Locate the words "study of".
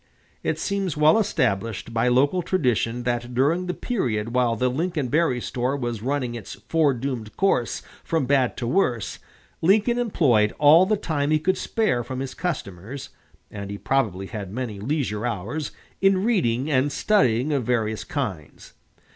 16.91-17.63